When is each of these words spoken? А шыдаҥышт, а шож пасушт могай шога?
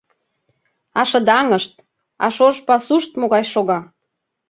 А 0.99 1.01
шыдаҥышт, 1.09 1.73
а 2.23 2.27
шож 2.35 2.55
пасушт 2.67 3.11
могай 3.21 3.43
шога? 3.53 3.79